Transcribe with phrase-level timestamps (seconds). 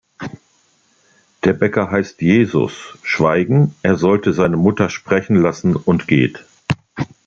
[1.43, 6.43] Der Bäcker heißt Jesus schweigen, er solle seine Mutter sprechen lassen, und geht.